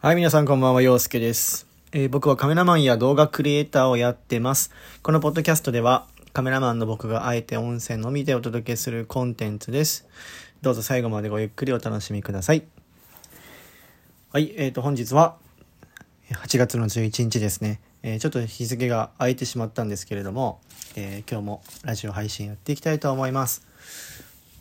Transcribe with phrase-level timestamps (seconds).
[0.00, 4.70] はい、皆さんこんばんは、陽介です、えー僕はカメラマンや動画クリエイターをやってます。
[5.02, 10.06] このポッドキャストでは、カメラマンの僕があえて音声のみでお届けするコンテンツです。
[10.62, 12.62] どうぞ最後までごゆっくりお楽しみください。
[14.30, 15.34] はい、えーと、本日は、
[16.30, 17.80] 8月の11日ですね。
[18.04, 20.60] えーちょっと日付が空いてしまったんですけれども、
[20.94, 23.66] えー今日もラジオ配信やっていきたいと思います。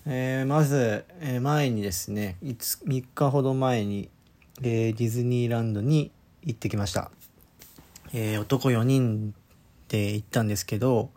[0.08, 4.10] えーまず、えー前にですね3日ほど前に、
[4.62, 6.12] えーディズニーランドに
[6.44, 7.12] 行ってきました、
[8.14, 9.34] えー男4人
[9.90, 11.10] で行ったんですけど、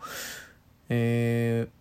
[0.89, 1.81] えー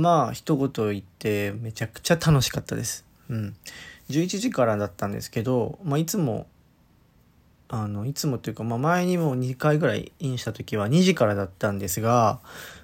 [0.00, 3.04] まあ一言言ってめちゃくちゃ楽しかったです。
[3.28, 3.56] うん。
[4.08, 6.46] 11時からだったんですけど、まあ、いつも
[7.68, 12.40] あのいつもというか、まあ、前にも2回ぐらいインした時は2時からだったんですが、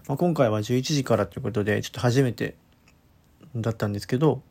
[0.06, 2.54] まあ、今回は11時からということでちょっと初めて
[3.56, 4.42] だったんですけど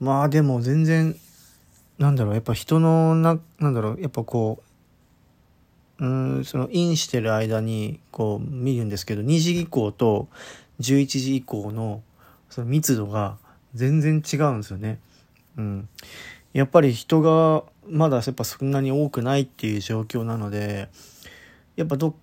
[0.00, 1.14] まあでも全然
[1.98, 4.62] なんだろうやっぱ人のななんだろうやっぱこ
[6.00, 10.28] ううんそのインしてる間にこう見るんですけど2時以降と
[10.80, 12.02] 11時以降の
[12.50, 13.38] その密度が
[13.74, 14.98] 全然違うんですよね。
[15.56, 15.88] うん、
[16.52, 20.88] やっぱり人がまだやっぱそんなに多くないっていう状況なので
[21.76, 22.14] やっぱど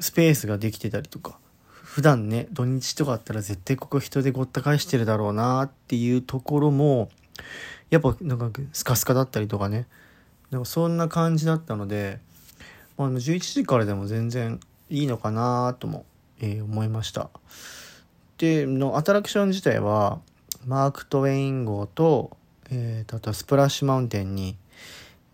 [0.00, 1.38] スペースができてたりとか
[1.72, 7.10] 普段ね土日とかあったら絶対ここ人でごった返してるだろうなっていうところも
[7.90, 9.86] やっぱなんかスカスカだったりとかね
[10.50, 12.20] なんかそんな感じだったので、
[12.96, 16.04] まあ、11時からでも全然いいのかなとも、
[16.40, 17.30] えー思いました。
[18.38, 20.20] でのアトラクション自体は
[20.66, 22.36] マーク・トウェイン号と,、
[22.70, 24.56] えーとあとはスプラッシュマウンテンに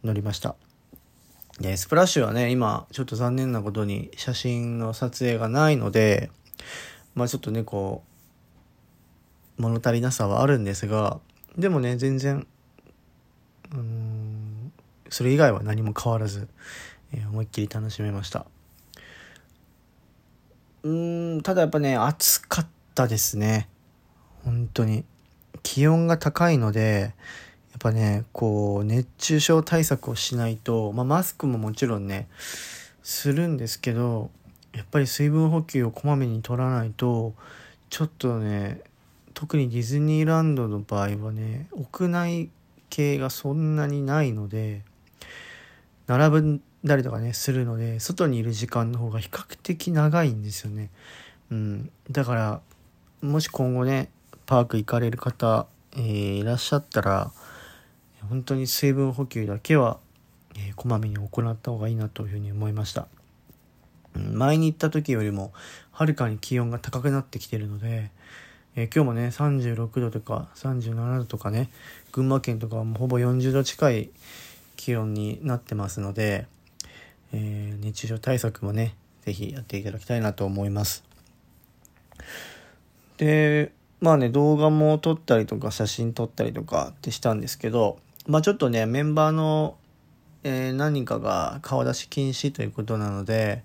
[0.04, 0.54] 乗りました。
[1.60, 6.30] でスプラッシュはね今ちょっと残念なことに写真の撮影がないので
[7.14, 8.04] まあちょっとねこ
[9.58, 11.18] う物足りなさはあるんですが
[11.58, 12.46] でもね全然
[13.72, 14.72] うーん
[15.10, 16.48] それ以外は何も変わらず、
[17.12, 18.46] えー思いっきり楽しめました。
[20.82, 23.68] うんただやっぱね暑かったですね。
[24.44, 25.04] 本当に。
[25.62, 27.14] 気温が高いので
[27.72, 32.28] やっぱねこう熱中症対策をしないと、まあ、マスクももちろんね
[33.02, 34.30] するんですけど
[34.72, 37.34] やっぱり水分補給をこまめに取らないと
[37.90, 38.80] ちょっとね
[39.38, 42.50] 特にディズニーランドの場合はね屋内
[42.90, 44.82] 系がそんなにないので
[46.08, 50.90] 並んだりとかねするので外にいる時間の方が比較的長いんですよね。
[51.52, 52.60] うん、だから
[53.22, 54.10] もし今後ね
[54.44, 57.30] パーク行かれる方、えーいらっしゃったら
[58.28, 60.00] 本当に水分補給だけは、
[60.56, 63.06] えーこまめに行った方がいいなというふうに思いました。
[64.16, 65.52] 前に行った時よりも
[65.92, 68.10] はるかに気温が高くなってきてるので、
[68.78, 71.68] えー今日もね36度とか37度とかね
[72.12, 74.10] 群馬県とかはもうほぼ40度近い
[74.76, 76.46] 気温になってますので、
[77.32, 78.94] えー熱中症対策もね
[79.24, 81.02] 是非やっていただきたいなと思います。
[83.16, 89.76] でまあね動画も撮ったりとか写真撮ったりとかってしたんですけどまあちょっとねメンバーの、
[90.44, 93.64] えー何かが顔出し禁止ということなので、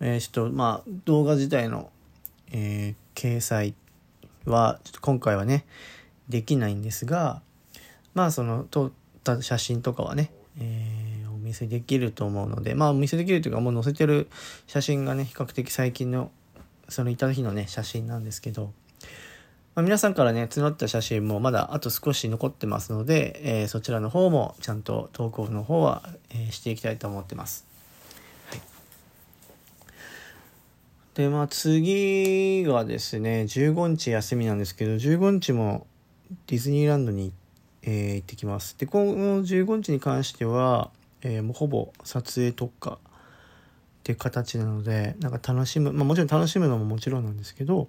[0.00, 1.92] えーちょっとまあ動画自体の、
[2.50, 3.74] えー掲載
[4.44, 5.64] はちょっと今回はね
[6.28, 7.42] できないんですが
[8.14, 8.90] まあその撮っ
[9.24, 14.28] た写真とかはね、えーお見せできると思うのでまあお見せできるというかもう載せてる
[14.66, 16.30] 写真がね比較的最近の
[16.88, 18.72] そのいた日のね写真なんですけど、
[19.74, 27.66] まあ、皆さんからね募った写真もまだあと少し残ってますので、えーそちらの方もちゃんと投稿の方は、えーしていきたいと思ってます。
[28.50, 28.60] はい
[31.18, 35.84] でまあ次がですね15日休みなんですけど15日も
[36.46, 37.32] ディズニーランドに、
[37.82, 38.78] えー行ってきます。
[38.78, 40.92] でこの15日に関しては、
[41.22, 42.98] えーもうほぼ撮影特化っ
[44.04, 47.88] ていう形なのでなんか楽しむ、まあ、もちろん楽しむのももちろんなんですけど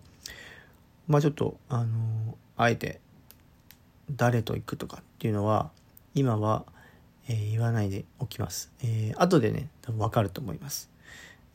[1.07, 2.99] まあちょっとあのーあえて
[4.09, 5.69] 誰と行くとかっていうのは
[6.15, 6.65] 今は、
[7.27, 10.89] え言わないでおきます、えー後でね多分分かると思います。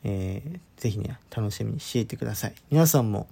[0.07, 2.53] えーぜひね楽しみにしていてください。
[2.69, 3.27] 皆さんも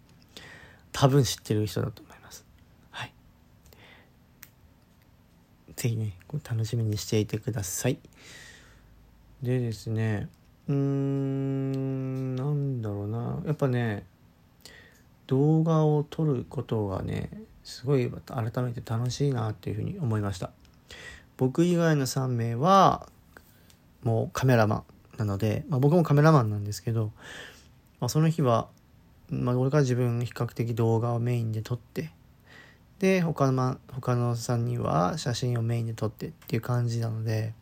[0.92, 2.46] 多分知ってる人だと思います。
[2.90, 3.14] はい。
[5.76, 8.00] ぜひね楽しみにしていてください。
[9.44, 10.30] でですね
[10.68, 13.44] うーんなんだろうな。
[13.46, 14.06] やっぱね
[15.28, 17.30] 動画を撮ることがね
[17.64, 20.50] すごい改めて楽しいなっていうふうに思いました。
[21.38, 23.08] 僕以外の3名は
[24.02, 24.84] もうカメラマン。
[25.18, 27.12] なので、まあ、僕もカメラマンなんですけど、
[28.00, 28.68] まあ、その日は、
[29.30, 32.12] まあ、俺が自分比較的動画をメインで撮って
[33.00, 37.54] で他の,、ま他の3人は写真をメインで撮ってっていう感じなので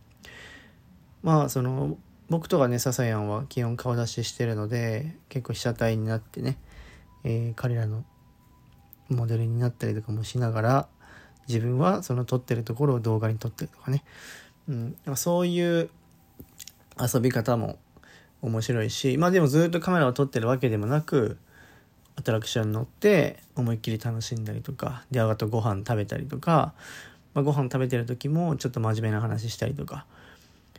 [1.24, 1.98] まあその
[2.30, 6.58] 僕とかね笹谷は基本顔出ししてるので結構被写体になってね、
[7.24, 8.06] えー、彼らの
[9.10, 10.88] モデルになったりとかもしながら
[11.48, 14.04] 自分はその撮ってるところを動画に撮ってるとかね、
[14.70, 15.90] うん、そういう
[17.00, 17.80] 遊び方も
[18.42, 21.38] 面白いしまあでもずっとカメラを撮ってるわけでもなく
[22.16, 26.74] アトラクションに乗って思いっきり楽しんだりとかであとご飯食べたりとか、
[27.34, 30.06] まあ、ご飯食べてる時もちょっと真面目な話したりとか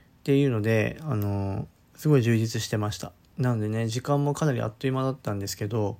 [0.00, 1.66] っていうのであの
[1.96, 3.12] すごい充実してました。
[3.38, 5.96] なのでね時間もかなりあっという間だったんですけど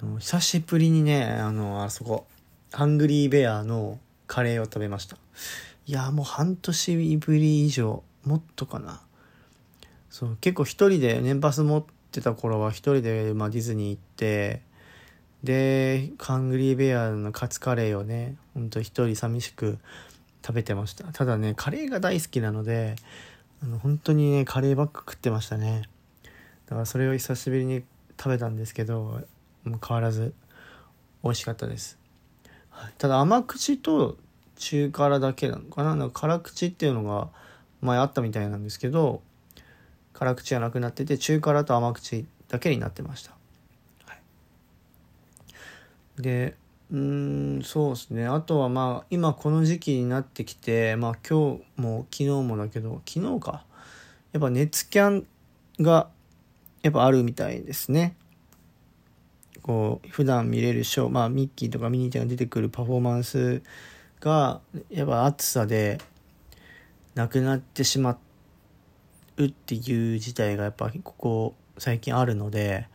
[0.00, 2.26] あの久しぶりにねあのあそこ
[2.72, 5.16] ハングリーベアのカレーを食べました。
[5.86, 9.00] いやもう半年ぶり以上もっとかな。
[10.10, 14.62] そう結構一人で年パス持ってた頃は一人で、まあ、ディズニー行って
[15.42, 19.78] でハングリーベアのカツカレーをねほんと一人寂しく
[20.44, 21.04] 食べてました。
[21.12, 22.96] ただねカレーが大好きなので
[23.62, 25.82] あの本当にねカレーばっか食ってましたね。
[26.66, 27.84] だからそれを久しぶりに
[28.18, 29.22] 食べたんですけど
[29.64, 30.34] もう変わらず
[31.22, 31.98] 美味しかったです、
[32.70, 34.16] はい、ただ甘口と
[34.56, 35.94] 中辛だけなのかな？
[35.94, 37.28] なんか辛口っていうのが
[37.80, 39.22] 前あったみたいなんですけど
[40.12, 43.32] 辛口がなくなってて中辛と甘口だけになってました、
[44.06, 44.14] は
[46.18, 46.56] い、で
[46.90, 48.26] うんそうですね。
[48.26, 53.64] あとはまあ今この時期になってきてまあ今日も昨日もだけど昨日か。
[54.32, 55.26] やっぱ熱キャン
[55.80, 56.08] が
[56.82, 58.14] やっぱあるみたいですね。
[59.62, 63.62] こう普段見れるショーまあミッキーとかミニーちゃんが出てくるパフォーマンス
[64.20, 65.98] がやっぱ暑さで
[67.16, 68.18] なくなってしま
[69.38, 72.86] うっていう事態がやっぱここ最近あるので、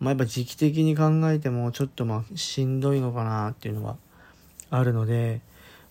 [0.00, 3.96] まあ、やっぱ時期的に考えてもちょっとまあしんどいのかなっていうのは
[4.70, 5.40] あるので、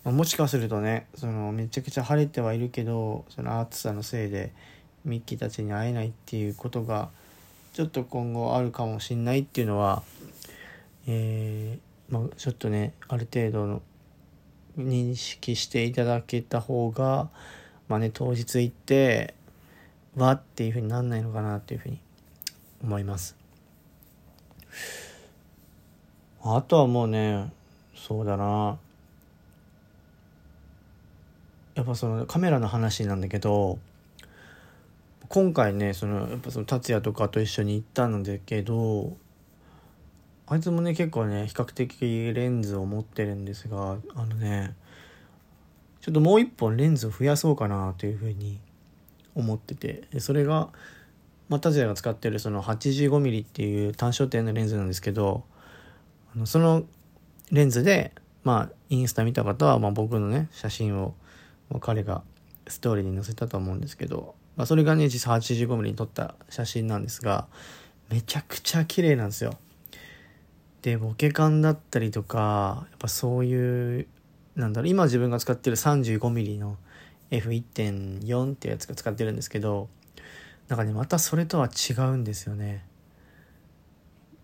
[0.04, 4.52] まあ、もしかするとねそのめちゃくちゃ晴れてはいるけどその暑さのせいで
[5.06, 7.08] ミッキーたちに会えないっていうことが
[7.72, 10.04] ちょっと今後あるかもしんないっていうのは、
[11.08, 13.82] えーまあ、ちょっとねある程度の
[14.78, 17.30] 認識していただけた方が
[17.88, 19.34] まあね当日行って
[20.16, 22.00] わっていうふうになんないのかなっていうふうに
[22.84, 23.36] 思います。
[26.42, 27.52] あとはもうね
[27.96, 28.78] そうだな。
[31.76, 33.78] やっぱそのカメラの話なんだけど
[35.30, 39.16] 今回ねそのやっぱその達也とかと一緒に行ったんだけど
[40.48, 44.74] あいつもね結構ね比較的レンズを持ってるんですがあのね
[46.08, 48.62] ちょっともう一本レンズを増やそうかなというふうに
[49.36, 50.70] 思っててそれが、
[51.50, 55.44] まあ、達也が使ってるその 85mm っていう単焦点のレンズなんですけど
[56.34, 56.86] あのその
[57.52, 58.14] レンズで
[58.46, 61.14] まあインスタ見た方は、まあ、僕のね写真を、
[61.70, 62.24] まあ、彼が
[62.70, 67.48] ストーリーに載せたと思うんですけど、まあ、それがね実際 85mm に撮った写真なんですが
[68.08, 69.56] めちゃくちゃ綺麗なんですよ。
[70.84, 74.08] でボケ感だったりとかやっぱそういう
[74.58, 76.78] なんだろう今自分が使ってる 35mm の
[77.30, 79.88] F1.4 っていうやつが使ってるんですけど
[80.68, 82.84] なんかねまたそれとは違うんですよね。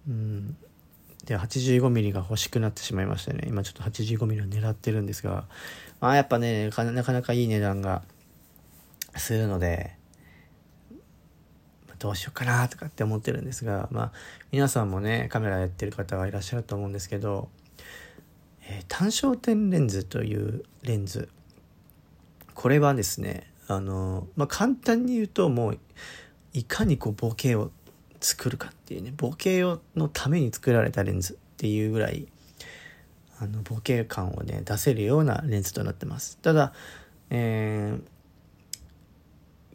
[0.07, 0.57] うん。
[1.25, 3.45] で 85mm が欲しくなってしまいましたね。
[3.47, 5.45] 今ちょっと 85mm を狙ってるんですが
[5.99, 8.03] まあやっぱねなかなかいい値段が
[9.15, 9.95] するので
[11.97, 14.11] どうしようかなとかって思ってるんですがまあ
[14.51, 17.49] 皆さんもねカメラやってる方はいらっしゃると思うんですけど
[18.67, 21.29] え、単焦点レンズというレンズ。
[22.53, 25.79] これはですねあの、まあ、簡単に言うともう
[26.53, 27.71] いかにこうボケを
[28.21, 29.63] 作るかっていうねボケ
[29.95, 32.27] のために作られたレンズっていうぐらい
[33.39, 36.37] あのボケ感をね出せるようなレンズとなってます。
[36.37, 36.73] ただ、
[37.29, 38.01] えー、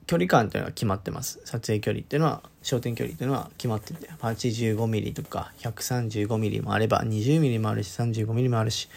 [0.08, 1.38] 距離感っていうのは決まってます。
[1.44, 8.88] 撮影距離っていうのは、焦点距離っていうのは決まってて、85ミリとか135ミリもあれば、20ミリもあるし、35ミリもあるし、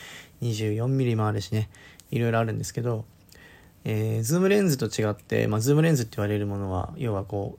[0.42, 1.70] 24ミリもあるしね、
[2.12, 3.04] いろいろあるんですけど、
[3.84, 7.58] えー、ズームレンズと違って、まあ、ズームレンズって言われるものは、要はこ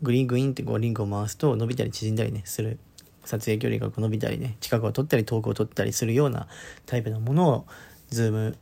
[0.00, 2.78] う、グイーングイーンってこうリングを回すと伸びたり縮んだりね、する。
[3.26, 6.46] 撮影距離が伸びたりね、近くを撮ったり遠くを撮ったりするような
[6.86, 7.66] タイプのものを、
[8.08, 8.56] ズーム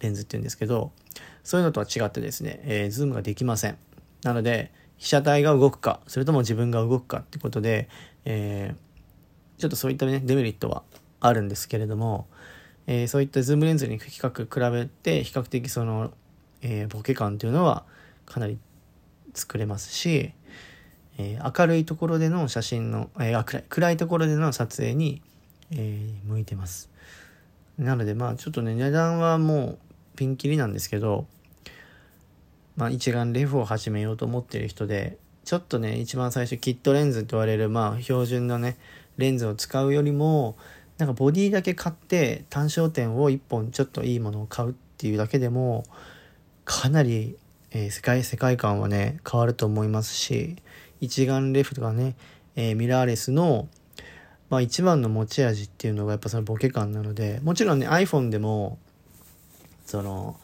[0.00, 0.92] レンズって言うんですけど、
[1.48, 3.78] そういうのとは違ってですね、えー、ズームができません。
[4.22, 7.88] なので、被写体が動くか、それとも自分が動くかってことで、
[8.26, 10.82] えー、ちょっとそういったね、デメリットは
[11.20, 12.26] あるんですけれども、
[12.86, 16.12] えー、そういったズームレンズに比較比べて、比較的その、
[16.60, 17.86] えー、ボケ感というのは
[18.26, 18.58] かなり
[19.32, 20.32] 作れますし、
[21.16, 25.22] えー、明るいところでの写真の、えー、暗い暗いところでの撮影に、
[25.70, 26.90] えー、向いてます。
[27.78, 29.78] なのでまあちょっとね値段はもう
[30.14, 31.26] ピンキリなんですけど
[32.78, 38.78] まあ、一眼レフを始めようと思ってる人で、ちょっとね、一番最初キットレンズと言われる、まあ、標準のね、
[39.16, 40.56] レンズを使うよりも、
[40.96, 45.82] なんかボディだけ買って単焦点を1本ちょっといいものを買うっていうだけでも、
[46.64, 47.36] かなり、
[47.72, 50.54] えー、世界、世界観はね、変わると思いますし、
[51.00, 52.14] 一眼レフとかね、
[52.54, 53.66] えー、ミラーレスの、
[54.50, 58.78] まあ一番の持ち味っていうのがやっぱそのボケ感なので、もちろんね iPhone でも、
[59.84, 60.38] その、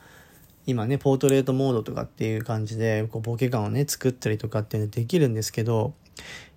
[0.66, 5.94] 今ね、ポートレートモードとかっていう感じで、こうボケ感をね、作ったりとかっていうのできるんですけど、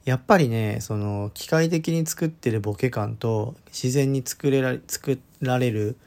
[0.06, 5.98] やっぱりね、その、機械的に作ってるボケ感と、自然に作れられ、作られる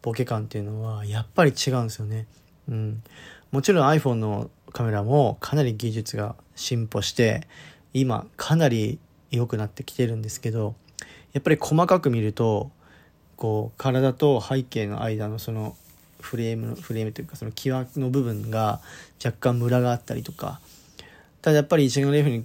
[0.00, 2.26] ボケ感っていうのは、やっぱり違うんですよね。
[2.68, 3.02] うん。
[3.50, 7.46] もちろん iPhone のカメラもかなり技術が進歩して、
[7.92, 8.98] 今かなり
[9.30, 10.74] 良くなってきてるんですけど、
[11.32, 12.70] やっぱり細かく見ると
[13.36, 15.76] こう体と背景の間のその
[16.20, 18.80] フレームのフレームというかその際の部分が
[19.24, 20.60] 若干ムラがあったりとか。
[21.42, 22.44] ただやっぱり一眼レフに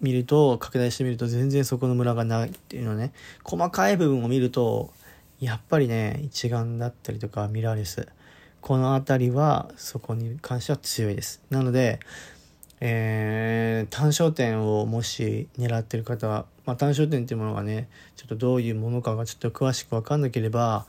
[0.00, 3.12] 見ると拡大してみると全然そこのムラがないっていうのはね
[3.44, 4.92] 細かい部分を見ると
[5.38, 8.08] やっぱりね一眼だったりとかミラーレス。
[8.60, 11.40] この辺りはそこに関しては強いです。
[11.50, 12.00] なので
[12.80, 20.86] えー、単焦点をもし狙ってる方は、まあ、単焦点っていうものがねちょっとどういうものかがちょっと詳しく分かんなければ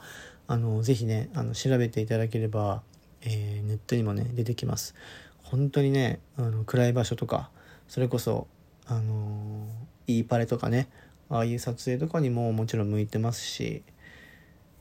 [0.48, 2.82] あのぜひねあの調べていただければ、
[3.22, 4.96] えー、ネットにもね出てきます
[5.44, 7.50] 本当にねあの暗い場所とか
[7.88, 8.48] それこそ
[8.86, 9.68] あの
[10.08, 10.88] いいパレとかね
[11.30, 13.84] ああいう撮影とかにももちろん向いてますし、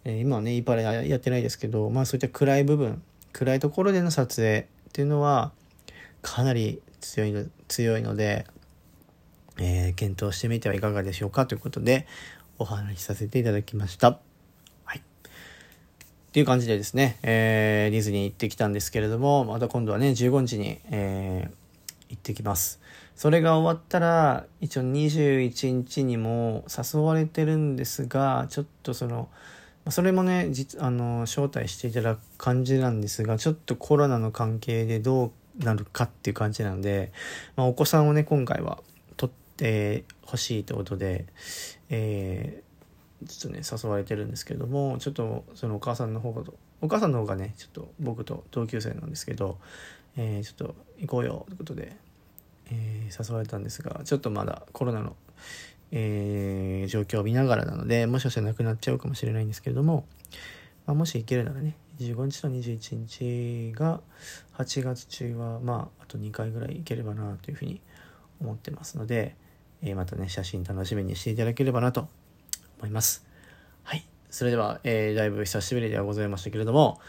[0.05, 5.53] えー、今はねいいパレやってないですけどまあそういった暗い部分暗いところでの撮影っていうのは
[6.23, 8.47] かなり強いの強いので、
[9.59, 12.07] えー、検討してみてはいかがでしょうかということで
[12.59, 14.26] お話しさせていただきました。
[16.37, 22.79] っていう感じでですね、えー、ディズニー行ってきたんですけれども、また今度はね、15日に、えー、行ってきます。
[23.15, 29.31] それが終わったら、一応21日にも誘われてるんですが、ちょっとその、
[29.89, 37.13] それもね、実、あの、招待していただく感じなんですが、ちょっとコロナの関係でどうなるかっていう感じなので、
[37.57, 38.81] まあ、お子さんをね今回は
[39.17, 41.25] 取ってほしいということで、
[41.89, 42.66] えー、
[43.25, 46.43] ちょっとね誘われてるんですけどもちょっとそのお母さんの方が
[46.83, 49.59] お母さんの方がねちょっと僕と同級生なんですけど、
[50.17, 51.97] えー、ちょっと行こうよということで、
[52.71, 55.17] えー、誘われたんですがちょっとまだコロナの、
[55.93, 60.05] えー、状況を見ながらなのでもしかしたらなくなっちゃうかもしれないんですけれども、
[60.85, 64.01] まあ、もし行けるならね15日と21日が
[64.59, 67.81] 8月中はまああと2回ぐらい行ければなというふうに
[68.41, 69.35] 思ってますので、
[69.83, 72.09] え、またね写真楽しみにしていただければなと
[72.79, 73.25] 思います。
[73.83, 74.05] はい。
[74.31, 77.01] それでは、えー、だいぶ久しぶりではございましたけれども、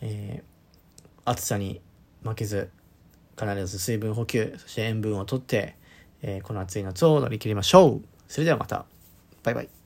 [0.00, 1.80] えー、暑さに
[2.22, 2.70] 負けず
[3.38, 5.76] 必ず水分補給そして塩分をとって、
[6.22, 8.02] えー、この暑い夏を乗り切りましょう。
[8.26, 8.84] それではまた。
[9.42, 9.77] バイバイ。